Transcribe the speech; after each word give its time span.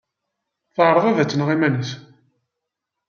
Teɛreḍ 0.75 1.05
ad 1.17 1.29
tneɣ 1.29 1.49
iman-is. 1.55 1.91